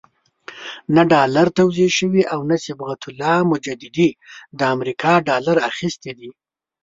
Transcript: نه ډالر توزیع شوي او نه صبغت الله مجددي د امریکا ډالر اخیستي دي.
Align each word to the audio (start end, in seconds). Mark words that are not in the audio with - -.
نه 0.95 1.01
ډالر 1.11 1.47
توزیع 1.57 1.91
شوي 1.99 2.23
او 2.33 2.39
نه 2.49 2.55
صبغت 2.65 3.01
الله 3.09 3.37
مجددي 3.51 4.09
د 4.57 4.59
امریکا 4.75 5.11
ډالر 5.27 5.57
اخیستي 5.71 6.11
دي. 6.19 6.29